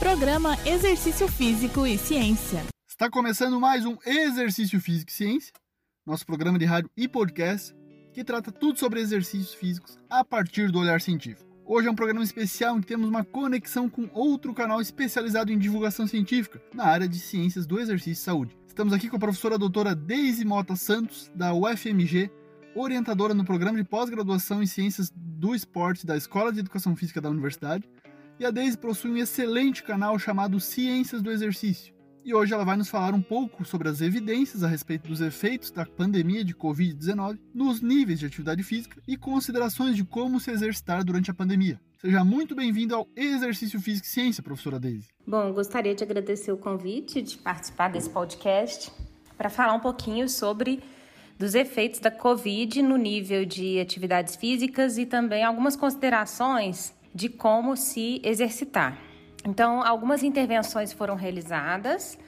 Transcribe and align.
Programa 0.00 0.56
Exercício 0.64 1.28
Físico 1.28 1.86
e 1.86 1.98
Ciência. 1.98 2.64
Está 2.88 3.10
começando 3.10 3.60
mais 3.60 3.84
um 3.84 3.98
Exercício 4.06 4.80
Físico 4.80 5.10
e 5.10 5.12
Ciência, 5.12 5.52
nosso 6.06 6.24
programa 6.24 6.58
de 6.58 6.64
rádio 6.64 6.90
e 6.96 7.06
podcast 7.06 7.76
que 8.14 8.24
trata 8.24 8.50
tudo 8.50 8.78
sobre 8.78 8.98
exercícios 8.98 9.52
físicos 9.52 9.98
a 10.08 10.24
partir 10.24 10.72
do 10.72 10.78
olhar 10.78 11.02
científico. 11.02 11.46
Hoje 11.66 11.86
é 11.86 11.90
um 11.90 11.94
programa 11.94 12.24
especial 12.24 12.78
em 12.78 12.80
que 12.80 12.86
temos 12.86 13.10
uma 13.10 13.22
conexão 13.22 13.90
com 13.90 14.08
outro 14.14 14.54
canal 14.54 14.80
especializado 14.80 15.52
em 15.52 15.58
divulgação 15.58 16.06
científica 16.06 16.62
na 16.72 16.84
área 16.84 17.06
de 17.06 17.18
ciências 17.18 17.66
do 17.66 17.78
exercício 17.78 18.22
e 18.22 18.24
saúde. 18.24 18.56
Estamos 18.66 18.94
aqui 18.94 19.06
com 19.06 19.16
a 19.16 19.20
professora 19.20 19.58
doutora 19.58 19.94
Deise 19.94 20.46
Mota 20.46 20.76
Santos, 20.76 21.30
da 21.34 21.52
UFMG, 21.52 22.30
orientadora 22.74 23.34
no 23.34 23.44
programa 23.44 23.76
de 23.76 23.84
pós-graduação 23.84 24.62
em 24.62 24.66
ciências 24.66 25.12
do 25.14 25.54
esporte 25.54 26.06
da 26.06 26.16
Escola 26.16 26.50
de 26.50 26.60
Educação 26.60 26.96
Física 26.96 27.20
da 27.20 27.28
Universidade, 27.28 27.86
e 28.40 28.44
a 28.46 28.50
Deise 28.50 28.78
possui 28.78 29.10
um 29.10 29.18
excelente 29.18 29.82
canal 29.82 30.18
chamado 30.18 30.58
Ciências 30.58 31.20
do 31.20 31.30
Exercício. 31.30 31.92
E 32.24 32.32
hoje 32.32 32.54
ela 32.54 32.64
vai 32.64 32.74
nos 32.74 32.88
falar 32.88 33.12
um 33.12 33.20
pouco 33.20 33.66
sobre 33.66 33.86
as 33.86 34.00
evidências 34.00 34.64
a 34.64 34.66
respeito 34.66 35.08
dos 35.08 35.20
efeitos 35.20 35.70
da 35.70 35.84
pandemia 35.84 36.42
de 36.42 36.54
Covid-19 36.54 37.38
nos 37.54 37.82
níveis 37.82 38.18
de 38.18 38.24
atividade 38.24 38.62
física 38.62 38.98
e 39.06 39.14
considerações 39.14 39.94
de 39.94 40.04
como 40.04 40.40
se 40.40 40.50
exercitar 40.50 41.04
durante 41.04 41.30
a 41.30 41.34
pandemia. 41.34 41.78
Seja 41.98 42.24
muito 42.24 42.54
bem-vindo 42.54 42.94
ao 42.94 43.06
Exercício 43.14 43.78
Físico 43.78 44.06
e 44.06 44.10
Ciência, 44.10 44.42
professora 44.42 44.80
Deise. 44.80 45.08
Bom, 45.26 45.52
gostaria 45.52 45.94
de 45.94 46.02
agradecer 46.02 46.50
o 46.50 46.56
convite 46.56 47.20
de 47.20 47.36
participar 47.36 47.88
desse 47.88 48.08
podcast 48.08 48.90
para 49.36 49.50
falar 49.50 49.74
um 49.74 49.80
pouquinho 49.80 50.26
sobre 50.30 50.82
dos 51.38 51.54
efeitos 51.54 52.00
da 52.00 52.10
Covid 52.10 52.80
no 52.80 52.96
nível 52.96 53.44
de 53.44 53.78
atividades 53.78 54.34
físicas 54.36 54.96
e 54.96 55.04
também 55.04 55.44
algumas 55.44 55.76
considerações 55.76 56.98
de 57.14 57.28
como 57.28 57.76
se 57.76 58.20
exercitar. 58.24 58.98
Então, 59.44 59.82
algumas 59.82 60.22
intervenções 60.22 60.92
foram 60.92 61.14
realizadas 61.14 62.18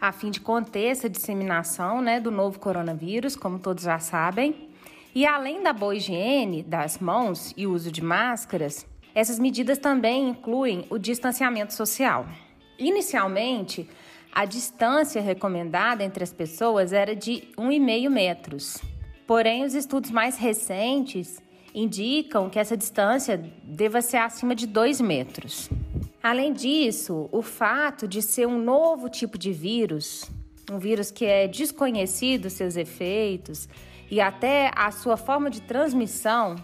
a 0.00 0.10
fim 0.10 0.30
de 0.30 0.40
conter 0.40 0.86
essa 0.86 1.08
disseminação 1.08 2.02
né, 2.02 2.18
do 2.18 2.32
novo 2.32 2.58
coronavírus, 2.58 3.36
como 3.36 3.60
todos 3.60 3.84
já 3.84 4.00
sabem. 4.00 4.68
E 5.14 5.24
além 5.26 5.62
da 5.62 5.72
boa 5.72 5.94
higiene 5.94 6.62
das 6.62 6.98
mãos 6.98 7.52
e 7.56 7.66
uso 7.66 7.92
de 7.92 8.02
máscaras, 8.02 8.86
essas 9.14 9.38
medidas 9.38 9.78
também 9.78 10.30
incluem 10.30 10.86
o 10.88 10.98
distanciamento 10.98 11.74
social. 11.74 12.26
Inicialmente, 12.78 13.88
a 14.32 14.46
distância 14.46 15.20
recomendada 15.20 16.02
entre 16.02 16.24
as 16.24 16.32
pessoas 16.32 16.92
era 16.92 17.14
de 17.14 17.48
1,5 17.58 18.08
metros. 18.08 18.78
Porém, 19.26 19.64
os 19.64 19.74
estudos 19.74 20.10
mais 20.10 20.38
recentes 20.38 21.41
indicam 21.74 22.50
que 22.50 22.58
essa 22.58 22.76
distância 22.76 23.36
deva 23.62 24.02
ser 24.02 24.18
acima 24.18 24.54
de 24.54 24.66
2 24.66 25.00
metros. 25.00 25.70
Além 26.22 26.52
disso, 26.52 27.28
o 27.32 27.42
fato 27.42 28.06
de 28.06 28.22
ser 28.22 28.46
um 28.46 28.58
novo 28.58 29.08
tipo 29.08 29.36
de 29.36 29.52
vírus, 29.52 30.30
um 30.70 30.78
vírus 30.78 31.10
que 31.10 31.24
é 31.24 31.48
desconhecido 31.48 32.48
seus 32.48 32.76
efeitos 32.76 33.68
e 34.10 34.20
até 34.20 34.70
a 34.76 34.90
sua 34.90 35.16
forma 35.16 35.50
de 35.50 35.62
transmissão, 35.62 36.56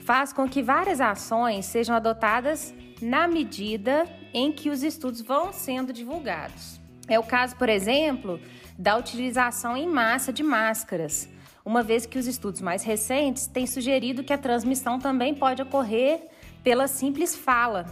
faz 0.00 0.32
com 0.32 0.48
que 0.48 0.62
várias 0.62 1.00
ações 1.00 1.66
sejam 1.66 1.94
adotadas 1.94 2.74
na 3.00 3.26
medida 3.28 4.06
em 4.34 4.52
que 4.52 4.68
os 4.68 4.82
estudos 4.82 5.22
vão 5.22 5.52
sendo 5.52 5.92
divulgados. 5.92 6.78
É 7.06 7.18
o 7.18 7.22
caso, 7.22 7.56
por 7.56 7.68
exemplo, 7.68 8.38
da 8.78 8.96
utilização 8.96 9.76
em 9.76 9.86
massa 9.86 10.32
de 10.32 10.42
máscaras, 10.42 11.28
uma 11.68 11.82
vez 11.82 12.06
que 12.06 12.18
os 12.18 12.26
estudos 12.26 12.62
mais 12.62 12.82
recentes 12.82 13.46
têm 13.46 13.66
sugerido 13.66 14.24
que 14.24 14.32
a 14.32 14.38
transmissão 14.38 14.98
também 14.98 15.34
pode 15.34 15.60
ocorrer 15.60 16.22
pela 16.64 16.88
simples 16.88 17.36
fala, 17.36 17.84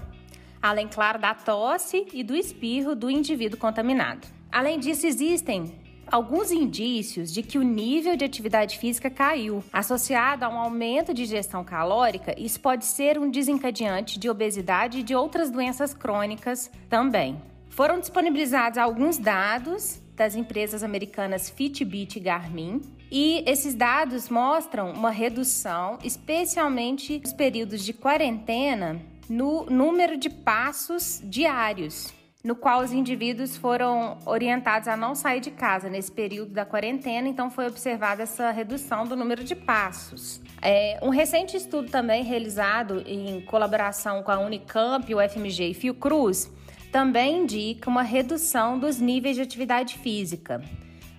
além, 0.62 0.88
claro, 0.88 1.18
da 1.18 1.34
tosse 1.34 2.06
e 2.10 2.24
do 2.24 2.34
espirro 2.34 2.96
do 2.96 3.10
indivíduo 3.10 3.58
contaminado. 3.58 4.26
Além 4.50 4.80
disso, 4.80 5.06
existem 5.06 5.74
alguns 6.10 6.50
indícios 6.50 7.30
de 7.30 7.42
que 7.42 7.58
o 7.58 7.62
nível 7.62 8.16
de 8.16 8.24
atividade 8.24 8.78
física 8.78 9.10
caiu. 9.10 9.62
Associado 9.70 10.46
a 10.46 10.48
um 10.48 10.58
aumento 10.58 11.12
de 11.12 11.24
ingestão 11.24 11.62
calórica, 11.62 12.34
isso 12.40 12.58
pode 12.58 12.86
ser 12.86 13.18
um 13.18 13.30
desencadeante 13.30 14.18
de 14.18 14.30
obesidade 14.30 15.00
e 15.00 15.02
de 15.02 15.14
outras 15.14 15.50
doenças 15.50 15.92
crônicas 15.92 16.70
também. 16.88 17.36
Foram 17.68 18.00
disponibilizados 18.00 18.78
alguns 18.78 19.18
dados 19.18 20.00
das 20.16 20.34
empresas 20.34 20.82
americanas 20.82 21.50
Fitbit 21.50 22.16
e 22.16 22.20
Garmin 22.20 22.80
e 23.10 23.44
esses 23.46 23.74
dados 23.74 24.28
mostram 24.28 24.90
uma 24.90 25.10
redução, 25.10 25.98
especialmente 26.02 27.20
nos 27.20 27.32
períodos 27.32 27.84
de 27.84 27.92
quarentena, 27.92 29.00
no 29.28 29.64
número 29.66 30.16
de 30.16 30.28
passos 30.28 31.20
diários, 31.22 32.12
no 32.42 32.56
qual 32.56 32.80
os 32.80 32.92
indivíduos 32.92 33.56
foram 33.56 34.18
orientados 34.24 34.88
a 34.88 34.96
não 34.96 35.14
sair 35.14 35.40
de 35.40 35.50
casa 35.50 35.88
nesse 35.88 36.10
período 36.10 36.52
da 36.52 36.64
quarentena, 36.64 37.28
então 37.28 37.50
foi 37.50 37.66
observada 37.66 38.22
essa 38.22 38.50
redução 38.50 39.04
do 39.04 39.16
número 39.16 39.44
de 39.44 39.54
passos. 39.54 40.40
É, 40.62 40.98
um 41.02 41.10
recente 41.10 41.56
estudo 41.56 41.90
também 41.90 42.24
realizado 42.24 43.02
em 43.06 43.40
colaboração 43.42 44.22
com 44.22 44.32
a 44.32 44.38
Unicamp, 44.38 45.12
o 45.14 45.28
FMG 45.28 45.70
e 45.70 45.74
Fiocruz 45.74 46.50
também 46.96 47.42
indica 47.42 47.90
uma 47.90 48.00
redução 48.00 48.78
dos 48.78 48.98
níveis 48.98 49.36
de 49.36 49.42
atividade 49.42 49.98
física 49.98 50.64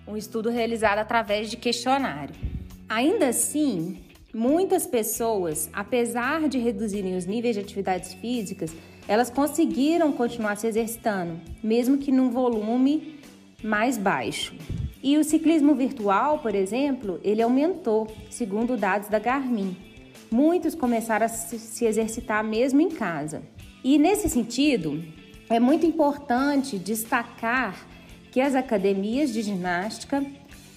um 0.08 0.16
estudo 0.16 0.50
realizado 0.50 0.98
através 0.98 1.48
de 1.48 1.56
questionário. 1.56 2.34
Ainda 2.88 3.28
assim, 3.28 3.98
muitas 4.34 4.88
pessoas, 4.88 5.70
apesar 5.72 6.48
de 6.48 6.58
reduzirem 6.58 7.16
os 7.16 7.26
níveis 7.26 7.54
de 7.54 7.60
atividades 7.60 8.12
físicas, 8.14 8.74
elas 9.06 9.30
conseguiram 9.30 10.10
continuar 10.10 10.56
se 10.56 10.66
exercitando, 10.66 11.40
mesmo 11.62 11.96
que 11.96 12.10
num 12.10 12.30
volume 12.30 13.20
mais 13.62 13.96
baixo. 13.96 14.56
E 15.00 15.16
o 15.16 15.22
ciclismo 15.22 15.76
virtual, 15.76 16.40
por 16.40 16.56
exemplo, 16.56 17.20
ele 17.22 17.40
aumentou, 17.40 18.08
segundo 18.30 18.76
dados 18.76 19.08
da 19.08 19.20
Garmin. 19.20 19.76
Muitos 20.28 20.74
começaram 20.74 21.26
a 21.26 21.28
se 21.28 21.84
exercitar 21.84 22.42
mesmo 22.42 22.80
em 22.80 22.88
casa. 22.88 23.42
E 23.84 23.96
nesse 23.96 24.28
sentido, 24.28 25.00
é 25.50 25.58
muito 25.58 25.86
importante 25.86 26.78
destacar 26.78 27.74
que 28.30 28.40
as 28.40 28.54
academias 28.54 29.32
de 29.32 29.42
ginástica 29.42 30.24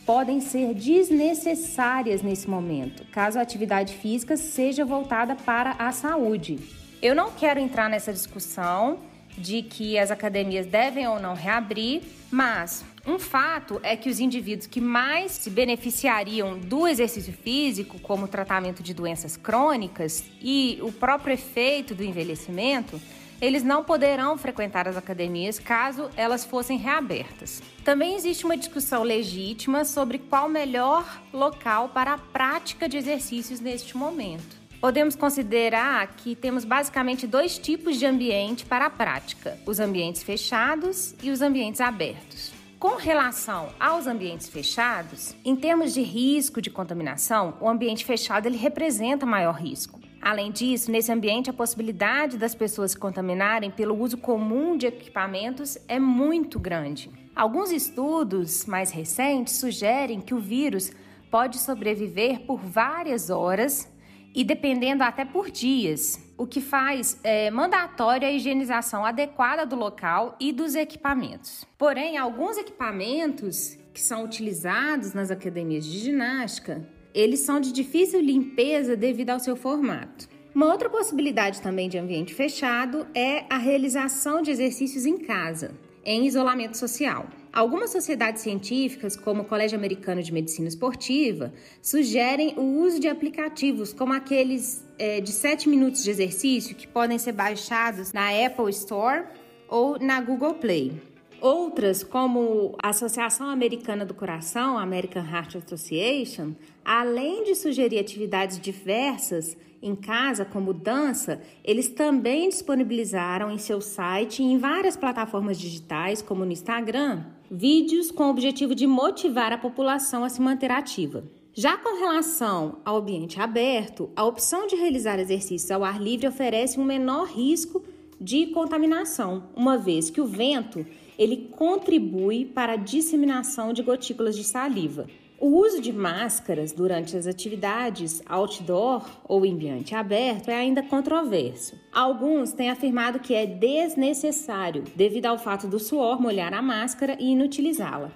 podem 0.05 0.41
ser 0.41 0.73
desnecessárias 0.73 2.21
nesse 2.21 2.49
momento, 2.49 3.05
caso 3.11 3.37
a 3.37 3.41
atividade 3.41 3.93
física 3.93 4.35
seja 4.35 4.83
voltada 4.83 5.35
para 5.35 5.71
a 5.77 5.91
saúde. 5.91 6.59
Eu 7.01 7.13
não 7.13 7.31
quero 7.31 7.59
entrar 7.59 7.89
nessa 7.89 8.13
discussão 8.13 8.99
de 9.37 9.61
que 9.61 9.97
as 9.97 10.11
academias 10.11 10.65
devem 10.65 11.07
ou 11.07 11.19
não 11.19 11.33
reabrir, 11.33 12.01
mas 12.29 12.83
um 13.05 13.17
fato 13.17 13.79
é 13.83 13.95
que 13.95 14.09
os 14.09 14.19
indivíduos 14.19 14.67
que 14.67 14.81
mais 14.81 15.31
se 15.31 15.49
beneficiariam 15.49 16.57
do 16.59 16.87
exercício 16.87 17.33
físico, 17.33 17.99
como 17.99 18.27
tratamento 18.27 18.83
de 18.83 18.93
doenças 18.93 19.37
crônicas 19.37 20.23
e 20.41 20.77
o 20.81 20.91
próprio 20.91 21.33
efeito 21.33 21.95
do 21.95 22.03
envelhecimento, 22.03 22.99
eles 23.41 23.63
não 23.63 23.84
poderão 23.84 24.38
frequentar 24.38 24.88
as 24.88 24.96
academias 24.96 25.57
caso 25.57 26.09
elas 26.16 26.46
fossem 26.46 26.78
reabertas. 26.78 27.62
Também 27.84 28.16
existe 28.16 28.46
uma 28.46 28.56
discussão 28.56 29.02
legítima 29.02 29.84
sobre 29.84 30.19
qual 30.19 30.47
melhor 30.47 31.22
local 31.34 31.90
para 31.90 32.13
a 32.13 32.18
prática 32.19 32.88
de 32.88 32.97
exercícios 32.97 33.59
neste 33.59 33.97
momento. 33.97 34.62
Podemos 34.79 35.16
considerar 35.16 36.07
que 36.16 36.35
temos 36.35 36.63
basicamente 36.63 37.28
dois 37.28 37.57
tipos 37.57 37.97
de 37.97 38.06
ambiente 38.06 38.66
para 38.66 38.85
a 38.85 38.90
prática: 38.90 39.58
os 39.66 39.79
ambientes 39.79 40.23
fechados 40.23 41.16
e 41.22 41.29
os 41.29 41.41
ambientes 41.41 41.81
abertos. 41.81 42.52
Com 42.79 42.96
relação 42.96 43.69
aos 43.79 44.08
ambientes 44.08 44.50
fechados, 44.50 45.35
em 45.46 45.56
termos 45.56 45.94
de 45.94 46.02
risco 46.02 46.59
de 46.59 46.72
contaminação, 46.72 47.53
o 47.62 47.69
ambiente 47.69 48.03
fechado 48.03 48.47
ele 48.47 48.58
representa 48.58 49.23
maior 49.23 49.53
risco. 49.53 50.00
Além 50.21 50.51
disso, 50.51 50.91
nesse 50.91 51.11
ambiente, 51.11 51.49
a 51.49 51.53
possibilidade 51.53 52.37
das 52.37 52.53
pessoas 52.53 52.91
se 52.91 52.97
contaminarem 52.97 53.71
pelo 53.71 53.97
uso 53.99 54.17
comum 54.17 54.77
de 54.77 54.85
equipamentos 54.85 55.79
é 55.87 55.99
muito 55.99 56.59
grande. 56.59 57.09
Alguns 57.35 57.72
estudos 57.72 58.66
mais 58.67 58.91
recentes 58.91 59.55
sugerem 59.55 60.22
que 60.22 60.35
o 60.35 60.40
vírus 60.40 60.91
pode 61.31 61.57
sobreviver 61.57 62.41
por 62.41 62.59
várias 62.59 63.31
horas 63.31 63.90
e 64.35 64.43
dependendo 64.43 65.03
até 65.03 65.25
por 65.25 65.49
dias, 65.49 66.22
o 66.37 66.46
que 66.46 66.61
faz 66.61 67.19
é, 67.23 67.49
mandatória 67.49 68.28
a 68.28 68.31
higienização 68.31 69.03
adequada 69.03 69.66
do 69.66 69.75
local 69.75 70.35
e 70.40 70.53
dos 70.53 70.75
equipamentos. 70.75 71.66
Porém, 71.78 72.17
alguns 72.17 72.57
equipamentos 72.57 73.78
que 73.93 74.01
são 74.01 74.23
utilizados 74.23 75.13
nas 75.13 75.31
academias 75.31 75.84
de 75.84 75.99
ginástica 75.99 76.87
eles 77.13 77.41
são 77.41 77.59
de 77.59 77.72
difícil 77.72 78.22
limpeza 78.22 78.96
devido 78.96 79.29
ao 79.29 79.40
seu 79.40 79.55
formato. 79.55 80.28
Uma 80.53 80.66
outra 80.66 80.90
possibilidade 80.90 81.61
também 81.61 81.87
de 81.87 81.97
ambiente 81.97 82.34
fechado 82.34 83.08
é 83.16 83.46
a 83.49 83.58
realização 83.58 84.41
de 84.41 84.52
exercícios 84.52 85.05
em 85.05 85.17
casa, 85.17 85.72
em 86.03 86.25
isolamento 86.28 86.78
social. 86.78 87.28
Algumas 87.53 87.90
sociedades 87.90 88.41
científicas, 88.41 89.16
como 89.16 89.41
o 89.41 89.46
Colégio 89.46 89.78
Americano 89.78 90.23
de 90.23 90.31
Medicina 90.31 90.67
Esportiva, 90.67 91.53
sugerem 91.81 92.53
o 92.58 92.81
uso 92.81 92.99
de 92.99 93.08
aplicativos 93.08 93.93
como 93.93 94.13
aqueles 94.13 94.85
é, 94.97 95.19
de 95.19 95.31
7 95.31 95.67
minutos 95.67 96.03
de 96.03 96.09
exercício 96.09 96.75
que 96.75 96.87
podem 96.87 97.17
ser 97.17 97.34
baixados 97.34 98.13
na 98.13 98.29
Apple 98.46 98.69
Store 98.69 99.23
ou 99.67 99.99
na 99.99 100.19
Google 100.22 100.55
Play. 100.55 101.10
Outras, 101.41 102.03
como 102.03 102.76
a 102.82 102.90
Associação 102.90 103.49
Americana 103.49 104.05
do 104.05 104.14
Coração, 104.14 104.78
American 104.78 105.26
Heart 105.26 105.55
Association, 105.55 106.53
além 106.85 107.43
de 107.43 107.55
sugerir 107.55 107.97
atividades 107.97 108.59
diversas 108.59 109.58
em 109.82 109.96
casa, 109.96 110.46
como 110.46 110.72
dança, 110.72 111.41
eles 111.64 111.90
também 111.90 112.47
disponibilizaram 112.47 113.52
em 113.52 113.58
seu 113.58 113.82
site 113.82 114.43
e 114.43 114.46
em 114.46 114.59
várias 114.59 114.96
plataformas 114.96 115.59
digitais, 115.59 116.22
como 116.22 116.46
no 116.46 116.52
Instagram, 116.52 117.23
vídeos 117.49 118.11
com 118.11 118.26
o 118.26 118.29
objetivo 118.29 118.76
de 118.76 118.85
motivar 118.85 119.52
a 119.52 119.58
população 119.58 120.23
a 120.23 120.29
se 120.29 120.40
manter 120.40 120.70
ativa. 120.70 121.23
Já 121.53 121.76
com 121.76 121.99
relação 121.99 122.78
ao 122.85 122.97
ambiente 122.97 123.41
aberto, 123.41 124.11
a 124.16 124.23
opção 124.23 124.67
de 124.67 124.76
realizar 124.76 125.20
exercícios 125.20 125.72
ao 125.72 125.84
ar 125.84 125.99
livre 125.99 126.28
oferece 126.28 126.79
um 126.79 126.85
menor 126.85 127.26
risco 127.26 127.84
de 128.22 128.46
contaminação, 128.47 129.50
uma 129.56 129.79
vez 129.79 130.12
que 130.12 130.22
o 130.22 130.28
vento 130.28 130.85
ele 131.18 131.50
contribui 131.58 132.46
para 132.46 132.73
a 132.73 132.78
disseminação 132.78 133.73
de 133.73 133.82
gotículas 133.82 134.38
de 134.38 134.44
saliva. 134.44 135.08
O 135.40 135.58
uso 135.58 135.82
de 135.82 135.91
máscaras 135.91 136.72
durante 136.72 137.18
as 137.18 137.26
atividades 137.26 138.22
outdoor 138.28 139.09
ou 139.28 139.44
em 139.44 139.53
ambiente 139.53 139.96
aberto 139.96 140.50
é 140.50 140.53
ainda 140.53 140.84
controverso. 140.84 141.76
Alguns 141.91 142.53
têm 142.53 142.70
afirmado 142.70 143.20
que 143.20 143.34
é 143.34 143.47
desnecessário 143.47 144.84
devido 144.96 145.26
ao 145.26 145.40
fato 145.40 145.68
do 145.68 145.79
suor 145.79 146.22
molhar 146.22 146.53
a 146.53 146.62
máscara 146.62 147.18
e 147.20 147.32
inutilizá-la. 147.32 148.12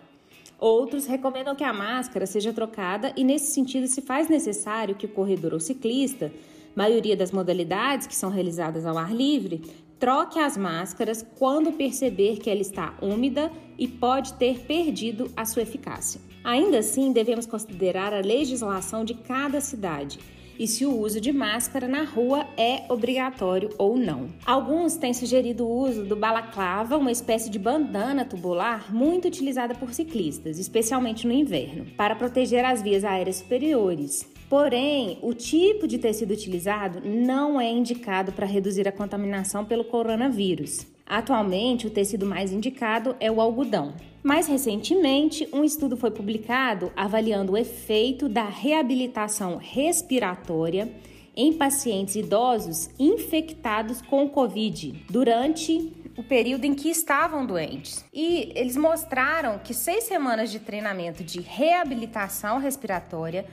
Outros 0.59 1.07
recomendam 1.07 1.55
que 1.55 1.63
a 1.63 1.73
máscara 1.73 2.27
seja 2.27 2.53
trocada 2.53 3.11
e, 3.17 3.23
nesse 3.23 3.51
sentido, 3.53 3.87
se 3.87 4.03
faz 4.03 4.29
necessário 4.29 4.93
que 4.93 5.07
o 5.07 5.09
corredor 5.09 5.53
ou 5.53 5.59
ciclista, 5.59 6.31
maioria 6.75 7.15
das 7.15 7.31
modalidades 7.31 8.05
que 8.05 8.15
são 8.15 8.29
realizadas 8.29 8.85
ao 8.85 8.97
ar 8.97 9.13
livre, 9.13 9.63
troque 10.05 10.37
as 10.37 10.55
máscaras 10.55 11.25
quando 11.35 11.71
perceber 11.71 12.37
que 12.37 12.47
ela 12.47 12.61
está 12.61 12.93
úmida 13.01 13.51
e 13.75 13.87
pode 13.87 14.33
ter 14.33 14.59
perdido 14.59 15.31
a 15.35 15.45
sua 15.45 15.63
eficácia. 15.63 16.21
Ainda 16.43 16.77
assim, 16.77 17.11
devemos 17.11 17.47
considerar 17.47 18.13
a 18.13 18.19
legislação 18.19 19.03
de 19.03 19.15
cada 19.15 19.59
cidade 19.59 20.19
e 20.59 20.67
se 20.67 20.85
o 20.85 20.95
uso 20.95 21.19
de 21.19 21.31
máscara 21.31 21.87
na 21.87 22.03
rua 22.03 22.45
é 22.55 22.83
obrigatório 22.87 23.71
ou 23.79 23.97
não. 23.97 24.27
Alguns 24.45 24.95
têm 24.95 25.11
sugerido 25.11 25.65
o 25.65 25.75
uso 25.75 26.05
do 26.05 26.15
balaclava, 26.15 26.97
uma 26.97 27.11
espécie 27.11 27.49
de 27.49 27.57
bandana 27.57 28.23
tubular 28.23 28.93
muito 28.93 29.27
utilizada 29.27 29.73
por 29.73 29.91
ciclistas, 29.91 30.59
especialmente 30.59 31.25
no 31.25 31.33
inverno, 31.33 31.87
para 31.97 32.15
proteger 32.15 32.63
as 32.63 32.79
vias 32.79 33.03
aéreas 33.03 33.37
superiores. 33.37 34.34
Porém, 34.49 35.17
o 35.21 35.33
tipo 35.33 35.87
de 35.87 35.97
tecido 35.97 36.31
utilizado 36.31 37.01
não 37.03 37.59
é 37.59 37.69
indicado 37.69 38.31
para 38.31 38.45
reduzir 38.45 38.87
a 38.87 38.91
contaminação 38.91 39.65
pelo 39.65 39.83
coronavírus. 39.83 40.85
Atualmente, 41.05 41.87
o 41.87 41.89
tecido 41.89 42.25
mais 42.25 42.51
indicado 42.51 43.15
é 43.19 43.31
o 43.31 43.41
algodão. 43.41 43.93
Mais 44.23 44.47
recentemente, 44.47 45.47
um 45.53 45.63
estudo 45.63 45.95
foi 45.95 46.09
publicado 46.09 46.91
avaliando 46.95 47.53
o 47.53 47.57
efeito 47.57 48.27
da 48.27 48.45
reabilitação 48.45 49.57
respiratória 49.57 50.91
em 51.35 51.53
pacientes 51.53 52.15
idosos 52.15 52.89
infectados 52.97 54.01
com 54.01 54.27
Covid 54.29 55.05
durante 55.09 55.93
o 56.17 56.23
período 56.23 56.65
em 56.65 56.73
que 56.73 56.89
estavam 56.89 57.45
doentes. 57.45 58.05
E 58.13 58.51
eles 58.55 58.77
mostraram 58.77 59.59
que 59.59 59.73
seis 59.73 60.05
semanas 60.05 60.49
de 60.49 60.59
treinamento 60.59 61.23
de 61.23 61.41
reabilitação 61.41 62.57
respiratória 62.57 63.45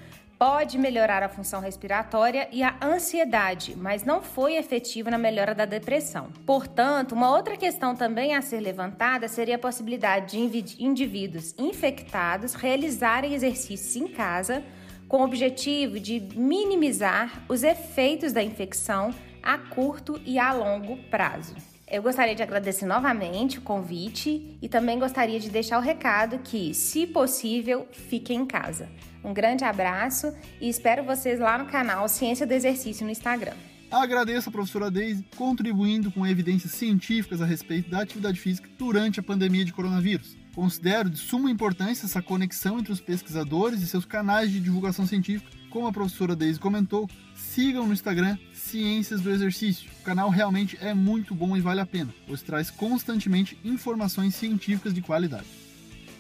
pode 0.42 0.76
melhorar 0.76 1.22
a 1.22 1.28
função 1.28 1.60
respiratória 1.60 2.48
e 2.50 2.64
a 2.64 2.74
ansiedade, 2.82 3.76
mas 3.76 4.02
não 4.02 4.20
foi 4.20 4.56
efetivo 4.56 5.08
na 5.08 5.16
melhora 5.16 5.54
da 5.54 5.64
depressão. 5.64 6.32
Portanto, 6.44 7.12
uma 7.12 7.30
outra 7.30 7.56
questão 7.56 7.94
também 7.94 8.34
a 8.34 8.42
ser 8.42 8.58
levantada 8.58 9.28
seria 9.28 9.54
a 9.54 9.58
possibilidade 9.60 10.36
de 10.36 10.82
indivíduos 10.84 11.54
infectados 11.56 12.54
realizarem 12.54 13.34
exercícios 13.34 13.94
em 13.94 14.08
casa 14.08 14.64
com 15.06 15.18
o 15.18 15.24
objetivo 15.24 16.00
de 16.00 16.18
minimizar 16.34 17.44
os 17.48 17.62
efeitos 17.62 18.32
da 18.32 18.42
infecção 18.42 19.14
a 19.40 19.56
curto 19.56 20.20
e 20.26 20.40
a 20.40 20.52
longo 20.52 20.96
prazo. 21.04 21.54
Eu 21.92 22.02
gostaria 22.02 22.34
de 22.34 22.42
agradecer 22.42 22.86
novamente 22.86 23.58
o 23.58 23.60
convite 23.60 24.56
e 24.62 24.66
também 24.66 24.98
gostaria 24.98 25.38
de 25.38 25.50
deixar 25.50 25.76
o 25.76 25.82
recado 25.82 26.38
que, 26.38 26.72
se 26.72 27.06
possível, 27.06 27.86
fique 27.92 28.32
em 28.32 28.46
casa. 28.46 28.88
Um 29.22 29.34
grande 29.34 29.62
abraço 29.62 30.32
e 30.58 30.70
espero 30.70 31.04
vocês 31.04 31.38
lá 31.38 31.58
no 31.58 31.66
canal 31.66 32.08
Ciência 32.08 32.46
do 32.46 32.54
Exercício 32.54 33.04
no 33.04 33.12
Instagram. 33.12 33.52
Agradeço 33.90 34.48
a 34.48 34.52
professora 34.52 34.90
Deise 34.90 35.22
contribuindo 35.36 36.10
com 36.10 36.26
evidências 36.26 36.72
científicas 36.72 37.42
a 37.42 37.44
respeito 37.44 37.90
da 37.90 38.00
atividade 38.00 38.40
física 38.40 38.70
durante 38.78 39.20
a 39.20 39.22
pandemia 39.22 39.66
de 39.66 39.74
coronavírus. 39.74 40.34
Considero 40.54 41.10
de 41.10 41.18
suma 41.18 41.50
importância 41.50 42.06
essa 42.06 42.22
conexão 42.22 42.78
entre 42.78 42.90
os 42.90 43.02
pesquisadores 43.02 43.82
e 43.82 43.86
seus 43.86 44.06
canais 44.06 44.50
de 44.50 44.60
divulgação 44.60 45.06
científica. 45.06 45.61
Como 45.72 45.86
a 45.86 45.92
professora 45.92 46.36
Deise 46.36 46.60
comentou, 46.60 47.08
sigam 47.34 47.86
no 47.86 47.94
Instagram 47.94 48.36
Ciências 48.52 49.22
do 49.22 49.30
Exercício. 49.30 49.90
O 50.00 50.04
canal 50.04 50.28
realmente 50.28 50.76
é 50.82 50.92
muito 50.92 51.34
bom 51.34 51.56
e 51.56 51.62
vale 51.62 51.80
a 51.80 51.86
pena, 51.86 52.14
pois 52.26 52.42
traz 52.42 52.70
constantemente 52.70 53.58
informações 53.64 54.34
científicas 54.34 54.92
de 54.92 55.00
qualidade. 55.00 55.46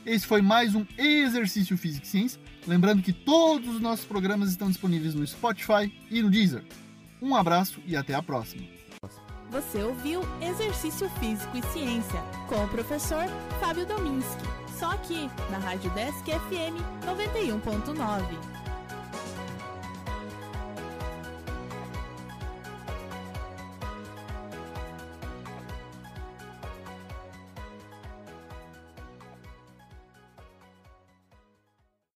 Esse 0.06 0.26
foi 0.26 0.40
mais 0.40 0.74
um 0.74 0.86
Exercício 0.96 1.76
Físico 1.76 2.06
e 2.06 2.08
Ciência. 2.08 2.40
Lembrando 2.66 3.02
que 3.02 3.12
todos 3.12 3.74
os 3.74 3.80
nossos 3.80 4.06
programas 4.06 4.48
estão 4.48 4.68
disponíveis 4.68 5.14
no 5.14 5.26
Spotify 5.26 5.92
e 6.10 6.22
no 6.22 6.30
Deezer. 6.30 6.64
Um 7.20 7.36
abraço 7.36 7.78
e 7.86 7.94
até 7.94 8.14
a 8.14 8.22
próxima. 8.22 8.64
Você 9.50 9.82
ouviu 9.82 10.22
Exercício 10.40 11.10
Físico 11.20 11.58
e 11.58 11.62
Ciência 11.72 12.22
com 12.48 12.64
o 12.64 12.68
professor 12.68 13.26
Fábio 13.60 13.84
Dominski. 13.84 14.44
Só 14.78 14.92
aqui 14.92 15.28
na 15.50 15.58
Rádio 15.58 15.90
Desk 15.90 16.24
FM 16.24 16.80
91.9. 17.04 18.61